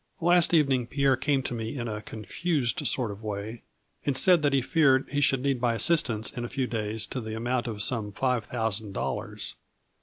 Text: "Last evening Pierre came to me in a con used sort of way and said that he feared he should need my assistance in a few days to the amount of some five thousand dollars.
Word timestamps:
"Last 0.19 0.51
evening 0.51 0.87
Pierre 0.87 1.15
came 1.15 1.43
to 1.43 1.53
me 1.53 1.77
in 1.77 1.87
a 1.87 2.01
con 2.01 2.25
used 2.41 2.87
sort 2.87 3.11
of 3.11 3.21
way 3.21 3.61
and 4.03 4.17
said 4.17 4.41
that 4.41 4.51
he 4.51 4.59
feared 4.59 5.07
he 5.11 5.21
should 5.21 5.41
need 5.43 5.61
my 5.61 5.75
assistance 5.75 6.31
in 6.31 6.43
a 6.43 6.49
few 6.49 6.65
days 6.65 7.05
to 7.05 7.21
the 7.21 7.35
amount 7.35 7.67
of 7.67 7.83
some 7.83 8.11
five 8.11 8.45
thousand 8.45 8.93
dollars. 8.93 9.53